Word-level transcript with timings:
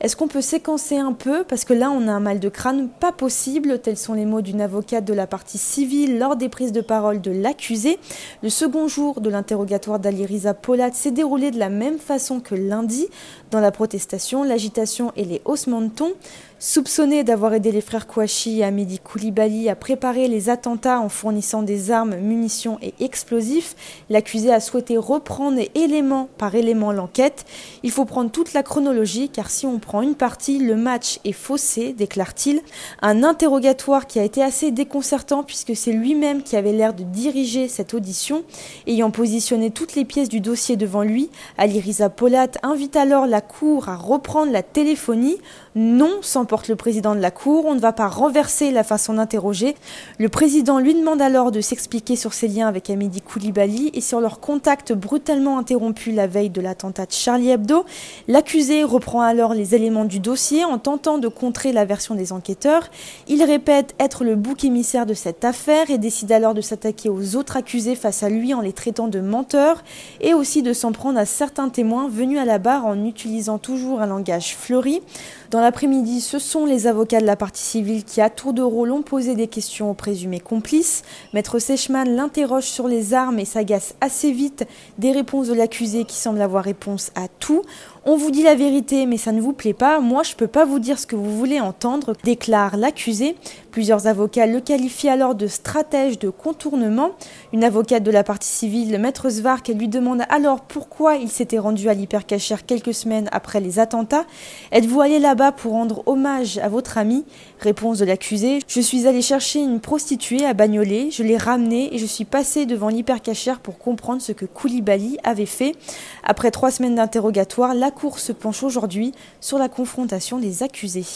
Est-ce 0.00 0.16
qu'on 0.16 0.28
peut 0.28 0.40
séquencer 0.40 0.96
un 0.96 1.12
peu? 1.12 1.44
Parce 1.44 1.64
que 1.64 1.72
là, 1.72 1.90
on 1.90 2.08
a 2.08 2.12
un 2.12 2.20
mal 2.20 2.40
de 2.40 2.48
crâne 2.48 2.88
pas 2.88 3.12
possible, 3.12 3.78
tels 3.78 3.96
sont 3.96 4.14
les 4.14 4.24
mots 4.24 4.40
d'une 4.40 4.60
avocate 4.60 5.04
de 5.04 5.14
la 5.14 5.26
partie 5.26 5.58
civile 5.58 6.18
lors 6.18 6.36
des 6.36 6.48
prises 6.48 6.72
de 6.72 6.80
parole 6.80 7.20
de 7.20 7.30
l'accusé. 7.30 7.98
Le 8.42 8.48
second 8.48 8.88
jour 8.88 9.20
de 9.20 9.30
l'interrogatoire 9.30 9.98
d'Aliriza 9.98 10.54
Polat 10.54 10.92
s'est 10.92 11.10
déroulé 11.10 11.50
de 11.50 11.58
la 11.58 11.68
même 11.68 11.98
façon 11.98 12.40
que 12.40 12.54
lundi, 12.54 13.06
dans 13.50 13.60
la 13.60 13.70
protestation, 13.70 14.42
l'agitation 14.42 15.12
et 15.16 15.24
les 15.24 15.40
haussements 15.44 15.82
de 15.82 15.88
ton. 15.88 16.12
Soupçonné 16.60 17.24
d'avoir 17.24 17.52
aidé 17.52 17.72
les 17.72 17.82
frères 17.82 18.06
Kouachi 18.06 18.60
et 18.60 18.64
Amédi 18.64 18.98
Koulibaly 18.98 19.68
à 19.68 19.76
préparer 19.76 20.28
les 20.28 20.48
attentats 20.48 20.98
en 20.98 21.10
fournissant 21.10 21.62
des 21.62 21.90
armes, 21.90 22.16
munitions 22.16 22.78
et 22.80 22.94
explosifs, 23.00 23.76
l'accusé 24.08 24.50
a 24.50 24.60
souhaité 24.60 24.96
reprendre 24.96 25.60
élément 25.74 26.28
par 26.38 26.54
élément 26.54 26.90
l'enquête. 26.90 27.44
Il 27.82 27.90
faut 27.90 28.06
prendre 28.06 28.30
toute 28.30 28.54
la 28.54 28.62
chronologie 28.62 29.28
car 29.28 29.50
si 29.50 29.66
on 29.66 29.78
prend 29.84 30.02
une 30.02 30.14
partie, 30.14 30.58
le 30.58 30.76
match 30.76 31.20
est 31.24 31.32
faussé, 31.32 31.92
déclare-t-il. 31.92 32.60
Un 33.02 33.22
interrogatoire 33.22 34.06
qui 34.06 34.18
a 34.18 34.24
été 34.24 34.42
assez 34.42 34.70
déconcertant 34.70 35.42
puisque 35.42 35.76
c'est 35.76 35.92
lui-même 35.92 36.42
qui 36.42 36.56
avait 36.56 36.72
l'air 36.72 36.94
de 36.94 37.04
diriger 37.04 37.68
cette 37.68 37.94
audition. 37.94 38.44
Ayant 38.86 39.10
positionné 39.10 39.70
toutes 39.70 39.94
les 39.94 40.04
pièces 40.04 40.28
du 40.28 40.40
dossier 40.40 40.76
devant 40.76 41.02
lui, 41.02 41.30
Ali 41.58 41.80
Riza 41.80 42.08
Polat 42.08 42.48
invite 42.62 42.96
alors 42.96 43.26
la 43.26 43.40
Cour 43.40 43.88
à 43.88 43.96
reprendre 43.96 44.52
la 44.52 44.62
téléphonie. 44.62 45.36
Non, 45.76 46.18
s'emporte 46.22 46.68
le 46.68 46.76
président 46.76 47.14
de 47.14 47.20
la 47.20 47.30
Cour, 47.30 47.66
on 47.66 47.74
ne 47.74 47.80
va 47.80 47.92
pas 47.92 48.08
renverser 48.08 48.70
la 48.70 48.84
façon 48.84 49.14
d'interroger. 49.14 49.74
Le 50.18 50.28
président 50.28 50.78
lui 50.78 50.94
demande 50.94 51.20
alors 51.20 51.50
de 51.50 51.60
s'expliquer 51.60 52.16
sur 52.16 52.32
ses 52.32 52.48
liens 52.48 52.68
avec 52.68 52.90
Amédi 52.90 53.20
Koulibaly 53.20 53.90
et 53.92 54.00
sur 54.00 54.20
leur 54.20 54.40
contact 54.40 54.92
brutalement 54.92 55.58
interrompu 55.58 56.12
la 56.12 56.26
veille 56.26 56.50
de 56.50 56.60
l'attentat 56.60 57.06
de 57.06 57.12
Charlie 57.12 57.50
Hebdo. 57.50 57.84
L'accusé 58.28 58.84
reprend 58.84 59.20
alors 59.20 59.52
les 59.52 59.73
éléments 59.74 60.04
du 60.04 60.20
dossier 60.20 60.64
en 60.64 60.78
tentant 60.78 61.18
de 61.18 61.28
contrer 61.28 61.72
la 61.72 61.84
version 61.84 62.14
des 62.14 62.32
enquêteurs. 62.32 62.90
Il 63.28 63.42
répète 63.42 63.94
être 63.98 64.24
le 64.24 64.36
bouc 64.36 64.64
émissaire 64.64 65.04
de 65.04 65.14
cette 65.14 65.44
affaire 65.44 65.90
et 65.90 65.98
décide 65.98 66.32
alors 66.32 66.54
de 66.54 66.60
s'attaquer 66.60 67.10
aux 67.10 67.36
autres 67.36 67.56
accusés 67.56 67.96
face 67.96 68.22
à 68.22 68.28
lui 68.28 68.54
en 68.54 68.60
les 68.60 68.72
traitant 68.72 69.08
de 69.08 69.20
menteurs 69.20 69.84
et 70.20 70.34
aussi 70.34 70.62
de 70.62 70.72
s'en 70.72 70.92
prendre 70.92 71.18
à 71.18 71.26
certains 71.26 71.68
témoins 71.68 72.08
venus 72.08 72.38
à 72.38 72.44
la 72.44 72.58
barre 72.58 72.86
en 72.86 73.04
utilisant 73.04 73.58
toujours 73.58 74.00
un 74.00 74.06
langage 74.06 74.56
fleuri. 74.56 75.02
Dans 75.50 75.60
l'après-midi, 75.60 76.20
ce 76.20 76.38
sont 76.38 76.66
les 76.66 76.86
avocats 76.86 77.20
de 77.20 77.26
la 77.26 77.36
partie 77.36 77.62
civile 77.62 78.02
qui, 78.04 78.20
à 78.20 78.30
tour 78.30 78.54
de 78.54 78.62
rôle, 78.62 78.90
ont 78.90 79.02
posé 79.02 79.34
des 79.34 79.46
questions 79.46 79.90
aux 79.90 79.94
présumés 79.94 80.40
complices. 80.40 81.02
Maître 81.32 81.58
Sechman 81.58 82.04
l'interroge 82.04 82.64
sur 82.64 82.88
les 82.88 83.14
armes 83.14 83.38
et 83.38 83.44
s'agace 83.44 83.94
assez 84.00 84.32
vite 84.32 84.66
des 84.98 85.12
réponses 85.12 85.48
de 85.48 85.54
l'accusé 85.54 86.04
qui 86.04 86.16
semble 86.16 86.40
avoir 86.40 86.64
réponse 86.64 87.12
à 87.14 87.28
tout. 87.38 87.62
On 88.06 88.16
vous 88.16 88.30
dit 88.30 88.42
la 88.42 88.54
vérité, 88.54 89.06
mais 89.06 89.16
ça 89.16 89.32
ne 89.32 89.40
vous 89.40 89.54
plaît 89.54 89.63
pas. 89.72 90.00
Moi, 90.00 90.22
je 90.22 90.34
peux 90.34 90.46
pas 90.46 90.64
vous 90.64 90.78
dire 90.78 90.98
ce 90.98 91.06
que 91.06 91.16
vous 91.16 91.36
voulez 91.36 91.60
entendre, 91.60 92.12
déclare 92.24 92.76
l'accusé. 92.76 93.36
Plusieurs 93.70 94.06
avocats 94.06 94.46
le 94.46 94.60
qualifient 94.60 95.08
alors 95.08 95.34
de 95.34 95.46
stratège 95.46 96.18
de 96.18 96.30
contournement. 96.30 97.10
Une 97.52 97.64
avocate 97.64 98.02
de 98.02 98.10
la 98.10 98.22
partie 98.22 98.48
civile, 98.48 98.92
le 98.92 98.98
maître 98.98 99.30
Svark, 99.30 99.66
lui 99.68 99.88
demande 99.88 100.22
alors 100.28 100.60
pourquoi 100.60 101.16
il 101.16 101.28
s'était 101.28 101.58
rendu 101.58 101.88
à 101.88 101.94
l'hypercachère 101.94 102.66
quelques 102.66 102.94
semaines 102.94 103.28
après 103.32 103.60
les 103.60 103.78
attentats. 103.78 104.26
Êtes-vous 104.70 105.00
allé 105.00 105.18
là-bas 105.18 105.52
pour 105.52 105.72
rendre 105.72 106.02
hommage 106.06 106.58
à 106.58 106.68
votre 106.68 106.98
ami? 106.98 107.24
Réponse 107.60 107.98
de 107.98 108.04
l'accusé 108.04 108.60
Je 108.68 108.80
suis 108.80 109.06
allé 109.06 109.22
chercher 109.22 109.60
une 109.60 109.80
prostituée 109.80 110.44
à 110.44 110.54
Bagnolet, 110.54 111.10
je 111.10 111.22
l'ai 111.22 111.36
ramenée 111.36 111.94
et 111.94 111.98
je 111.98 112.06
suis 112.06 112.24
passé 112.24 112.66
devant 112.66 112.88
l'hypercachère 112.88 113.60
pour 113.60 113.78
comprendre 113.78 114.22
ce 114.22 114.32
que 114.32 114.44
Koulibaly 114.44 115.18
avait 115.24 115.46
fait. 115.46 115.74
Après 116.22 116.50
trois 116.50 116.70
semaines 116.70 116.94
d'interrogatoire, 116.94 117.74
la 117.74 117.90
Cour 117.90 118.18
se 118.18 118.32
penche 118.32 118.62
aujourd'hui 118.62 119.12
la 119.58 119.68
confrontation 119.68 120.38
des 120.38 120.62
accusés. 120.62 121.06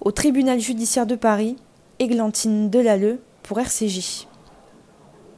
Au 0.00 0.12
tribunal 0.12 0.60
judiciaire 0.60 1.06
de 1.06 1.14
Paris, 1.14 1.56
Églantine 1.98 2.70
Delalleux 2.70 3.20
pour 3.42 3.58
RCJ. 3.58 4.26